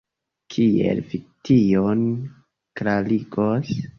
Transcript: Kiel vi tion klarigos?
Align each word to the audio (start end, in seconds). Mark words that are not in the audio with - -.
Kiel 0.53 1.01
vi 1.11 1.19
tion 1.49 2.01
klarigos? 2.81 3.73